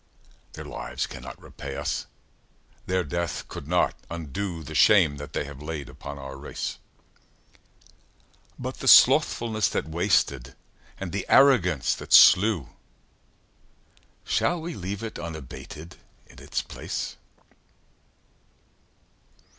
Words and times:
Their 0.53 0.65
lives 0.65 1.05
cannot 1.05 1.39
repay 1.39 1.75
us 1.75 2.07
their 2.87 3.03
death 3.03 3.47
could 3.47 3.67
not 3.67 3.93
undo 4.09 4.63
The 4.63 4.73
shame 4.73 5.17
that 5.17 5.33
they 5.33 5.43
have 5.43 5.61
laid 5.61 5.89
upon 5.89 6.17
our 6.17 6.37
race. 6.37 6.79
But 8.57 8.77
the 8.79 8.87
slothfulness 8.87 9.69
that 9.69 9.87
wasted 9.87 10.55
and 10.99 11.11
the 11.11 11.27
arrogance 11.29 11.93
that 11.93 12.13
slew, 12.13 12.69
Shell 14.25 14.59
we 14.61 14.73
leave 14.73 15.03
it 15.03 15.19
unabated 15.19 15.97
in 16.25 16.39
its 16.39 16.63
place? 16.63 17.15